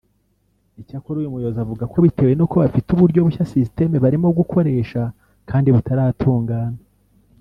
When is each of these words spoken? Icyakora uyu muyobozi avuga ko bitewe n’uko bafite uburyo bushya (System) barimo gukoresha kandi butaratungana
Icyakora 0.81 1.15
uyu 1.19 1.33
muyobozi 1.33 1.59
avuga 1.65 1.83
ko 1.91 1.97
bitewe 2.05 2.31
n’uko 2.35 2.55
bafite 2.63 2.87
uburyo 2.91 3.19
bushya 3.25 3.49
(System) 3.53 3.89
barimo 4.03 4.27
gukoresha 4.39 5.01
kandi 5.49 5.67
butaratungana 5.75 6.77